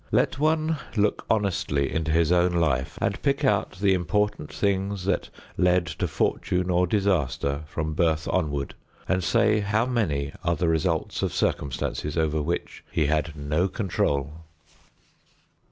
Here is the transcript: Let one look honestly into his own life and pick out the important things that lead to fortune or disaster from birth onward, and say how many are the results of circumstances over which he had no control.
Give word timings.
Let 0.11 0.39
one 0.39 0.77
look 0.97 1.27
honestly 1.29 1.93
into 1.93 2.09
his 2.11 2.31
own 2.31 2.53
life 2.53 2.97
and 2.99 3.21
pick 3.21 3.45
out 3.45 3.73
the 3.73 3.93
important 3.93 4.51
things 4.51 5.05
that 5.05 5.29
lead 5.57 5.85
to 5.85 6.07
fortune 6.07 6.71
or 6.71 6.87
disaster 6.87 7.61
from 7.67 7.93
birth 7.93 8.27
onward, 8.27 8.73
and 9.07 9.23
say 9.23 9.59
how 9.59 9.85
many 9.85 10.33
are 10.43 10.55
the 10.55 10.67
results 10.69 11.21
of 11.21 11.31
circumstances 11.31 12.17
over 12.17 12.41
which 12.41 12.83
he 12.91 13.05
had 13.05 13.35
no 13.35 13.67
control. 13.67 14.43